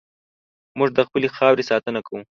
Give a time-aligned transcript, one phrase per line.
[0.77, 2.21] موږ د خپلې خاورې ساتنه کوو.